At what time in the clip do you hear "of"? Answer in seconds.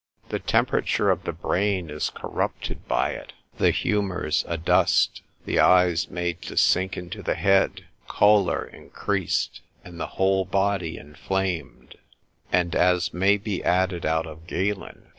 1.11-1.25, 14.25-14.47